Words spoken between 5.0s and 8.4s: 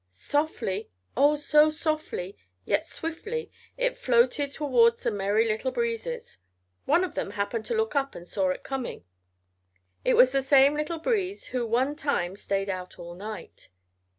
the Merry Little Breezes. One of them happened to look up and